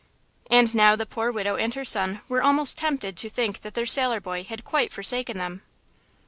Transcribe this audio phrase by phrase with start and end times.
[0.49, 3.85] And now the poor widow and her son were almost tempted to think that their
[3.85, 5.61] sailor boy had quite forsaken them.